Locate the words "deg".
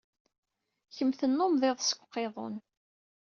1.91-2.01